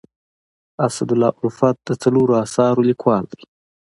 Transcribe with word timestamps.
اسدالله 0.87 1.31
الفت 1.45 1.75
د 1.87 1.89
څلورو 2.01 2.33
اثارو 2.43 2.87
لیکوال 2.89 3.23
دی. 3.31 3.41